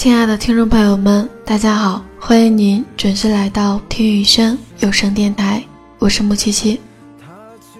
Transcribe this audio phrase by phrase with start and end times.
[0.00, 5.62] 亲爱的听众朋友们，大家好，欢迎您准时来到听雨轩有声电台，
[5.98, 6.80] 我是木七七。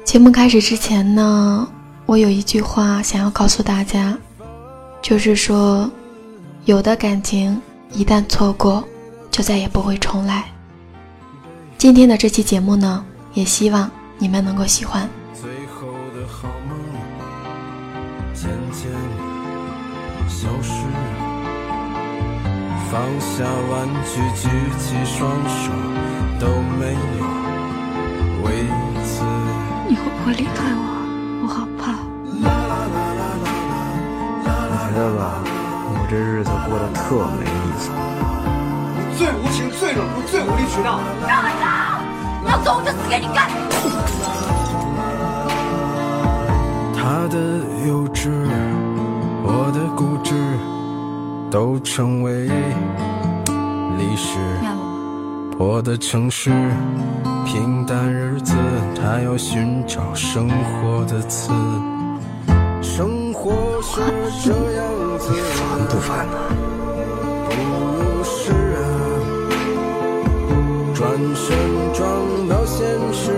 [0.05, 1.67] 节目开始之前呢，
[2.05, 4.15] 我有一句话想要告诉大家，
[5.01, 5.91] 就是说，
[6.67, 7.59] 有的感情
[7.91, 8.85] 一旦错过，
[9.31, 10.45] 就再也不会重来。
[11.79, 15.09] 今天的这期节目呢，也希望你们能够喜欢。
[22.91, 25.71] 放下玩具，举起双手
[26.41, 27.25] 都没有
[28.43, 28.67] 为
[29.05, 29.23] 此。
[29.89, 30.83] 你会不会离开我？
[31.45, 31.83] 我好怕。
[34.43, 35.39] 我觉得吧，
[35.87, 37.01] 我这日子过得特
[37.39, 37.87] 没意思。
[39.17, 40.99] 最无情、最冷酷、最无理取闹。
[42.49, 43.49] 要走我就死给你看！
[46.97, 47.39] 他的
[47.87, 48.33] 幼稚，
[49.45, 50.35] 我的固执，
[51.51, 52.47] 都成为
[53.99, 54.39] 历史。
[55.59, 56.51] 我，的城市，
[57.45, 58.55] 平淡日子，
[58.95, 61.53] 他要寻找生活的词。
[62.81, 63.51] 生活
[63.83, 64.01] 是
[64.45, 64.87] 这样
[65.19, 66.37] 子，烦不烦呢？
[67.51, 68.81] 不是啊，
[70.95, 71.57] 转身
[71.93, 73.33] 撞到现实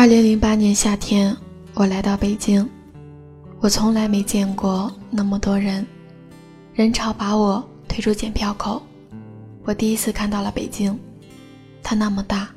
[0.00, 1.36] 二零零八年夏天，
[1.74, 2.66] 我来到北京，
[3.58, 5.86] 我从来没见过那么多人，
[6.72, 8.80] 人潮把我推出检票口。
[9.62, 10.98] 我第一次看到了北京，
[11.82, 12.48] 它那么大，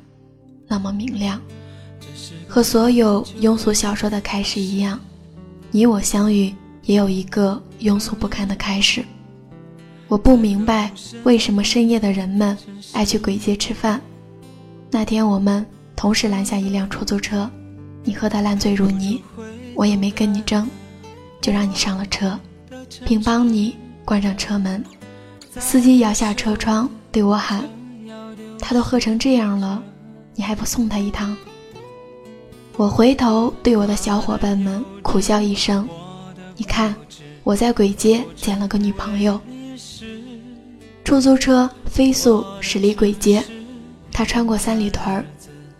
[0.66, 1.38] 那么明亮，
[2.48, 4.98] 和所有庸俗小说的开始一样，
[5.70, 6.50] 你我相遇
[6.84, 9.04] 也有一个庸俗不堪的开始。
[10.08, 10.90] 我不明白
[11.24, 12.56] 为什么深夜的人们
[12.94, 14.00] 爱去鬼街吃饭。
[14.90, 15.66] 那天我们
[16.04, 17.50] 同时拦下一辆出租车，
[18.02, 19.22] 你喝得烂醉如泥，
[19.74, 20.68] 我也没跟你争，
[21.40, 22.38] 就让你上了车，
[23.06, 24.84] 并帮你关上车门。
[25.58, 27.64] 司机摇下车窗对我喊
[28.60, 29.82] ：“他都喝成这样了，
[30.34, 31.34] 你还不送他一趟？”
[32.76, 35.88] 我回头对我的小伙伴们苦笑一声
[36.58, 36.94] ：“你看，
[37.44, 39.40] 我在鬼街捡了个女朋友。”
[41.02, 43.42] 出租车飞速驶离鬼街，
[44.12, 45.24] 他穿过三里屯儿，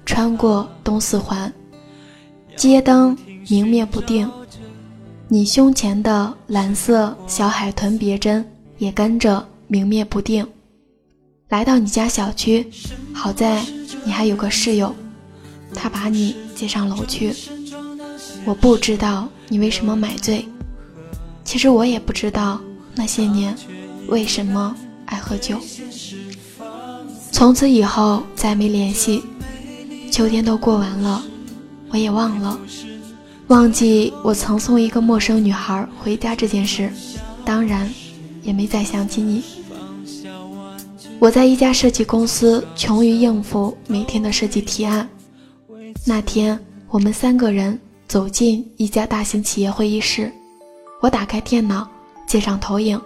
[0.04, 1.52] 穿过东四环，
[2.56, 3.16] 街灯
[3.48, 4.30] 明灭不定，
[5.28, 8.44] 你胸前的蓝色小海豚别针
[8.78, 10.46] 也跟着明灭不定。
[11.48, 12.66] 来到你家小区，
[13.12, 13.64] 好在
[14.04, 14.94] 你还有个室友，
[15.74, 17.32] 他把你接上楼去。
[18.44, 20.46] 我不知道你为什么买醉，
[21.44, 22.60] 其实我也不知道
[22.94, 23.56] 那些年
[24.08, 24.74] 为什么
[25.06, 25.58] 爱喝酒。
[27.30, 29.22] 从此以后再没联系，
[30.14, 31.24] 秋天都过完了，
[31.90, 32.56] 我也忘了，
[33.48, 36.88] 忘记我曾送一个陌生女孩回家这件事，
[37.44, 37.92] 当然
[38.40, 39.42] 也没再想起你。
[41.18, 45.08] 我在一家设计公司，穷于应付每天的设计提案。
[46.06, 46.56] 那天，
[46.90, 47.76] 我们三个人
[48.06, 50.30] 走进一家大型企业会议室，
[51.00, 51.88] 我打开电脑，
[52.24, 53.00] 接上投影。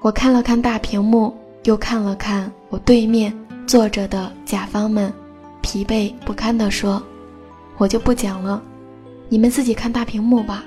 [0.00, 3.30] 我看了看大屏幕，又看了看我对面
[3.66, 5.12] 坐着的甲方们，
[5.72, 7.02] 疲惫不堪地说
[7.80, 8.62] ：“我就不讲了，
[9.30, 10.62] 你们自己看大屏幕吧。”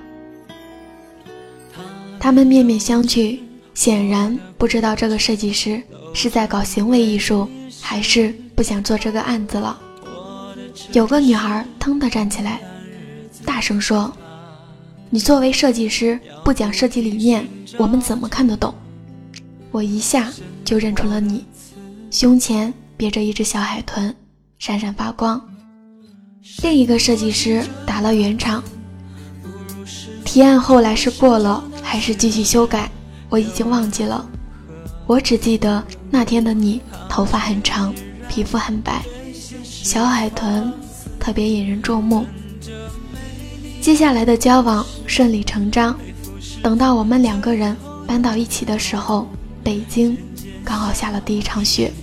[2.20, 3.38] 他们面面相觑，
[3.76, 5.80] 显然不知道这个设计师
[6.12, 7.48] 是在搞行为艺术，
[7.80, 9.80] 还是不想做这个案子了。
[10.92, 12.60] 有个女孩腾地站起来，
[13.46, 14.12] 大声说
[15.12, 17.48] ：“你作为设计师不讲设计理念，
[17.78, 18.74] 我们怎么看得懂？”
[19.70, 21.46] 我一下就认出了你，
[22.10, 24.16] 胸前别着一只小海豚，
[24.66, 25.40] 闪闪发光。
[26.64, 28.64] 另一个设计师打了圆场。
[30.24, 32.90] 提案后来是过了，还是继续修改？
[33.30, 34.28] 我已经忘记了。
[35.06, 37.94] 我只记得那天的你，头发很长，
[38.28, 39.06] 皮肤很白，
[39.64, 40.74] 小海豚
[41.20, 42.26] 特别引人注目。
[43.80, 45.96] 接下来的交往顺理成章。
[46.64, 47.78] 等到我们两个人
[48.08, 49.28] 搬到一起的时候，
[49.64, 50.18] 北京
[50.64, 51.94] 刚好下了第一场雪。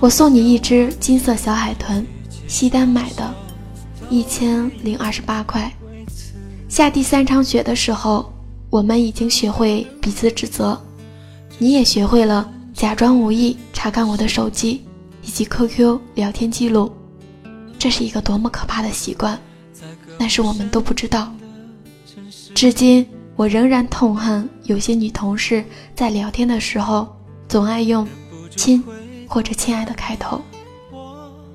[0.00, 2.04] 我送你一只金色小海豚，
[2.46, 3.34] 西单买的，
[4.10, 5.72] 一千零二十八块。
[6.68, 8.30] 下第三场雪的时候，
[8.68, 10.78] 我们已经学会彼此指责，
[11.58, 14.84] 你也学会了假装无意查看我的手机
[15.22, 16.92] 以及 QQ 聊天记录。
[17.78, 19.38] 这是一个多么可怕的习惯，
[20.18, 21.32] 但是我们都不知道。
[22.54, 23.06] 至今，
[23.36, 25.64] 我仍然痛恨有些女同事
[25.94, 27.08] 在聊天的时候
[27.48, 28.06] 总爱用
[28.56, 28.82] “亲”
[29.34, 30.40] 或者“亲爱的”开头。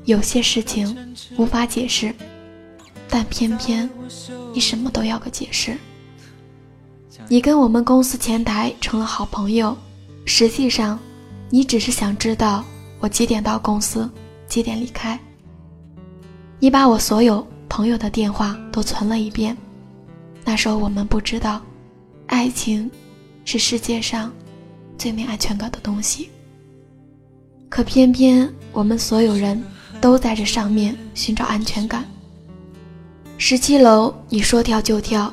[0.03, 2.13] 有些事情无法解释。
[3.11, 3.89] 但偏偏
[4.53, 5.75] 你什么都要个解释。
[7.27, 9.75] 你跟我们公司前台成了好朋友，
[10.25, 10.99] 实际上
[11.49, 12.63] 你只是想知道
[12.99, 14.07] 我几点到公司，
[14.47, 15.19] 几点离开。
[16.59, 19.57] 你把我所有朋友的电话都存了一遍。
[20.45, 21.61] 那时候我们不知道，
[22.27, 22.91] 爱情
[23.43, 24.31] 是世界上
[24.99, 26.29] 最没安全感的东西。
[27.69, 29.63] 可偏偏我们所有人
[30.01, 32.03] 都在这上面寻找安全感。
[33.37, 35.31] 十七楼，你说跳就跳；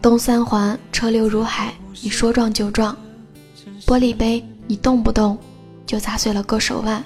[0.00, 2.94] 东三环车流如海，你说撞就撞；
[3.86, 5.36] 玻璃杯，你动不动
[5.86, 7.02] 就砸碎了割手腕。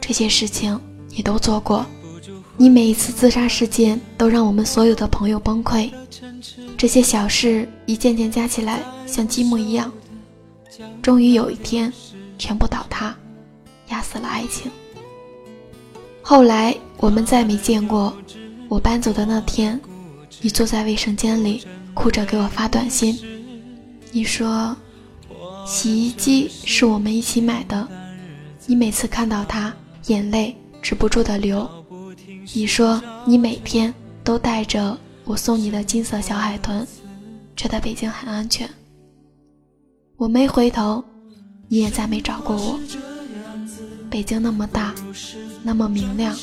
[0.00, 0.78] 这些事情
[1.10, 1.86] 你都做过。
[2.56, 5.88] 你每一次自杀事件都让我们所有的朋友崩溃。
[6.76, 9.92] 这些小事一件件加起来，像积木一样，
[11.00, 11.92] 终于有一天
[12.36, 13.16] 全部倒塌，
[13.98, 14.70] 杀死了爱情。
[16.22, 18.16] 后来我们再没见过。
[18.68, 19.80] 我搬走的那天，
[20.40, 21.64] 你坐在卫生间里
[21.94, 23.18] 哭着给我发短信。
[24.12, 24.76] 你说，
[25.66, 27.88] 洗衣机是我们一起买的，
[28.66, 29.74] 你每次看到它，
[30.06, 31.68] 眼泪止不住的流。
[32.54, 33.92] 你说你每天
[34.22, 36.86] 都带着我送你的金色小海豚，
[37.56, 38.68] 觉得北京很安全。
[40.16, 41.02] 我没回头，
[41.66, 42.78] 你也再没找过我。
[44.10, 44.94] 北京那么大，
[45.62, 46.34] 那么明亮。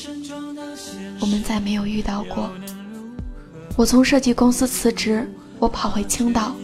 [1.20, 2.50] 我们再没有遇到过。
[3.76, 5.30] 我从设计公司辞职，
[5.60, 6.56] 我跑回青岛，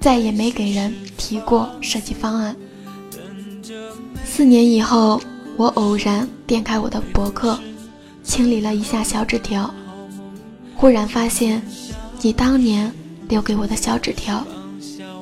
[0.00, 2.56] 再也没给人提过设计方案。
[4.24, 5.20] 四年以后，
[5.56, 7.58] 我偶然点开我的博客，
[8.22, 9.72] 清理了一下小纸条，
[10.74, 11.62] 忽然发现
[12.20, 12.92] 你当年
[13.28, 14.46] 留给我的小纸条，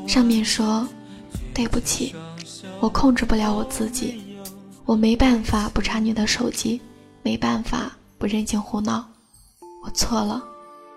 [0.07, 0.87] 上面说
[1.53, 2.15] ：“对不起，
[2.79, 4.23] 我控制不了我自己，
[4.91, 6.81] 我没办法不查你的手机，
[7.23, 9.09] 没办法。”不任性胡闹，
[9.85, 10.43] 我错了，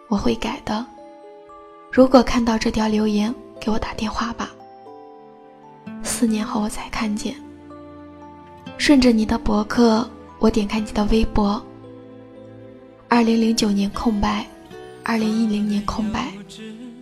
[0.10, 0.84] 我会改的。
[1.92, 4.50] 如果看到这条留言，给我打电话吧。
[6.02, 7.36] 四年后我才看见，
[8.80, 10.10] 顺着你的博客，
[10.40, 11.64] 我点开你的微博。
[13.08, 14.44] 二零零九年空白，
[15.04, 16.34] 二零一零年空白，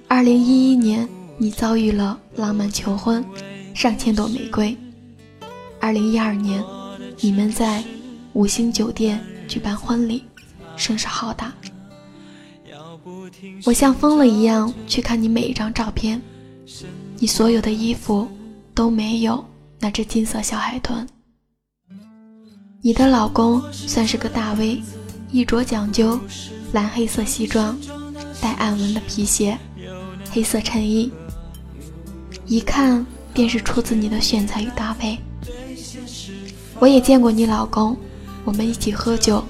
[0.10, 1.08] 二零一一年
[1.38, 3.26] 你遭遇了浪漫求婚，
[3.74, 4.78] 上千朵玫瑰。
[5.80, 6.64] 二零一二年，
[7.22, 7.84] 你们在
[8.34, 9.20] 五星酒店。
[9.48, 10.24] 举办婚礼，
[10.78, 11.54] 声势浩大。
[13.66, 16.22] 我像疯了一样去看你每一张照片，
[17.18, 18.26] 你所有的衣服
[18.74, 19.44] 都没有
[19.78, 21.06] 那只金色小海豚。
[22.82, 24.82] 你的老公算是个大 V，
[25.32, 26.18] 衣着讲究，
[26.72, 27.78] 蓝黑色西装，
[28.40, 29.58] 带暗纹的皮鞋，
[30.32, 31.12] 黑色衬衣，
[32.46, 35.20] 一看便是出自你的选材与搭配。
[36.82, 37.96] 我也见过你老公。
[38.44, 39.44] 我们一起喝酒，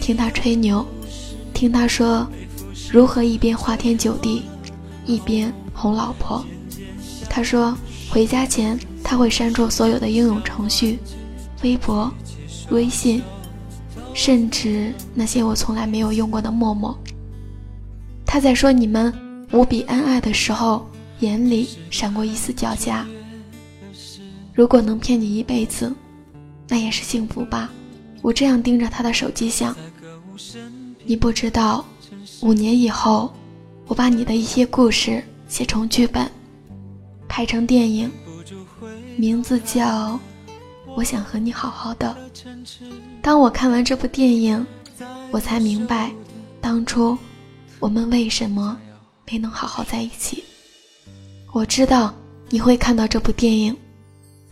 [0.00, 0.82] 听他吹牛，
[1.52, 2.26] 听他说
[2.90, 4.44] 如何一边花天酒地，
[5.04, 6.42] 一边哄老婆。
[7.28, 7.76] 他说
[8.08, 10.98] 回家前他会删除所有的应用程序，
[11.62, 12.10] 微博、
[12.70, 13.22] 微信，
[14.14, 16.98] 甚至那些我从来没有用过的陌陌。
[18.24, 19.12] 他在说你们
[19.52, 20.88] 无比恩爱的时候，
[21.20, 23.04] 眼里闪过一丝狡黠。
[24.54, 25.92] 如果能骗你一辈子，
[26.72, 27.70] 那也是幸福吧。
[28.22, 29.76] 我这样盯着他的手机想，
[31.04, 31.84] 你不知道，
[32.40, 33.30] 五年以后，
[33.84, 36.26] 我把你的一些故事写成剧本，
[37.28, 38.10] 拍成电影，
[39.18, 40.14] 名字叫
[40.96, 42.16] 《我想和你好好的》。
[43.20, 44.66] 当我看完这部电影，
[45.30, 46.10] 我才明白，
[46.58, 47.18] 当初
[47.80, 48.78] 我们为什么
[49.30, 50.42] 没能好好在一起。
[51.52, 52.14] 我知道
[52.48, 53.76] 你会看到这部电影，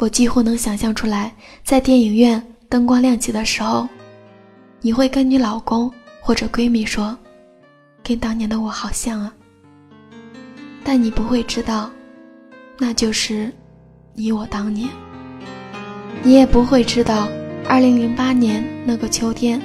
[0.01, 1.31] 我几乎能想象出来，
[1.63, 3.87] 在电影院灯光亮起的时候，
[4.81, 5.93] 你会跟你老公
[6.23, 7.15] 或者闺蜜说
[8.03, 9.31] ：“跟当年的我好像啊。”
[10.83, 11.91] 但你不会知道，
[12.79, 13.53] 那就是
[14.15, 14.89] 你我当年。
[16.23, 17.29] 你也不会知道，
[17.69, 19.61] 二零零八年那个秋天，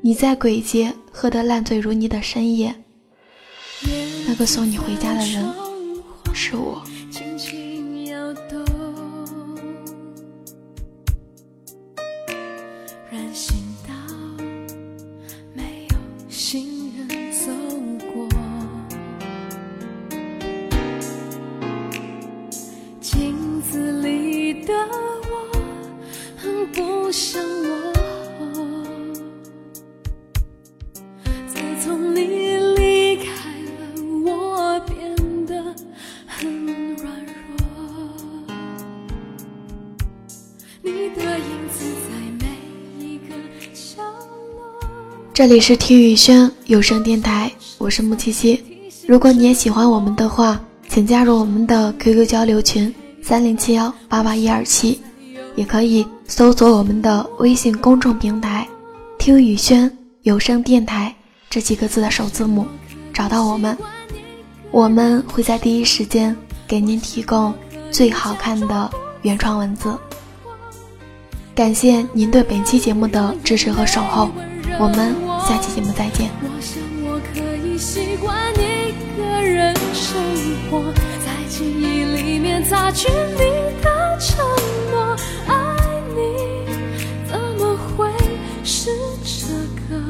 [0.00, 2.74] 你在鬼街喝得烂醉如泥的深夜，
[4.26, 5.46] 那个送你回家的人
[6.32, 6.82] 是我。
[45.40, 48.62] 这里是听雨轩有声电台，我是木七七。
[49.06, 55.00] 如果你也喜欢我们的话，请加入我们的 QQ 交流群三零七幺八八一二七，
[55.56, 58.68] 也可以搜索我们的微信公众平台
[59.18, 59.90] “听雨轩
[60.24, 61.16] 有声电台”
[61.48, 62.66] 这几个字的首字母，
[63.10, 63.74] 找到我们，
[64.70, 66.36] 我们会在第一时间
[66.68, 67.54] 给您提供
[67.90, 68.90] 最好看的
[69.22, 69.96] 原创文字。
[71.54, 74.30] 感谢您对本期节目的支持和守候，
[74.78, 75.30] 我们。
[75.50, 80.22] 下期节目再见我想我可以习惯一个人生
[80.70, 80.92] 活
[81.24, 84.46] 在记忆里面擦去你的承
[84.92, 85.16] 诺
[85.48, 85.76] 爱
[86.14, 86.64] 你
[87.28, 88.08] 怎么会
[88.62, 88.90] 是
[89.24, 89.52] 这
[89.88, 90.00] 个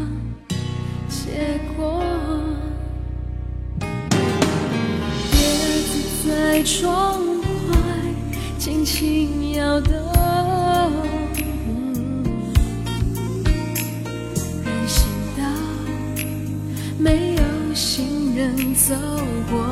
[1.09, 2.03] 结果
[5.33, 5.39] 叶
[5.87, 7.77] 子在窗外
[8.59, 10.20] 轻轻摇动
[17.03, 18.95] 没有行人走
[19.51, 19.65] 过，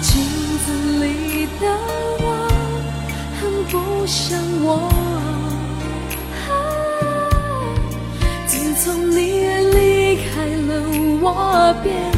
[0.00, 0.22] 镜
[0.64, 0.66] 子
[1.04, 1.66] 里的
[2.20, 2.24] 我
[3.38, 4.90] 很不像我。
[8.46, 9.16] 自从你
[9.74, 10.70] 离开了，
[11.20, 11.26] 我
[11.84, 12.17] 变。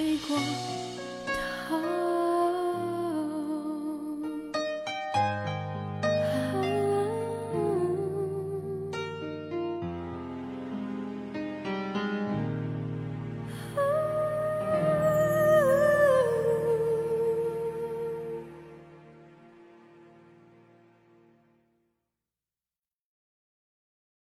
[0.27, 0.80] 光